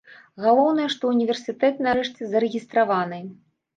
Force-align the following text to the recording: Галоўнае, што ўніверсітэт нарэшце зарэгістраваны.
Галоўнае, 0.45 0.87
што 0.93 1.11
ўніверсітэт 1.11 1.85
нарэшце 1.89 2.31
зарэгістраваны. 2.33 3.21